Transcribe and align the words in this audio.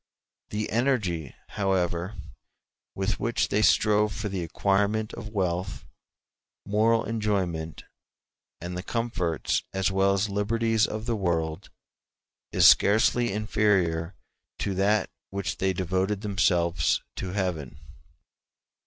The 0.49 0.71
energy, 0.71 1.35
however, 1.49 2.15
with 2.95 3.19
which 3.19 3.49
they 3.49 3.61
strove 3.61 4.11
for 4.11 4.29
the 4.29 4.43
acquirement 4.43 5.13
of 5.13 5.29
wealth, 5.29 5.85
moral 6.65 7.03
enjoyment, 7.05 7.83
and 8.59 8.75
the 8.75 8.81
comforts 8.81 9.61
as 9.73 9.91
well 9.91 10.13
as 10.15 10.27
liberties 10.27 10.87
of 10.87 11.05
the 11.05 11.15
world, 11.15 11.69
is 12.51 12.67
scarcely 12.67 13.31
inferior 13.31 14.15
to 14.57 14.73
that 14.73 15.11
with 15.29 15.45
which 15.45 15.57
they 15.57 15.71
devoted 15.71 16.21
themselves 16.21 17.03
to 17.17 17.33
Heaven. 17.33 17.77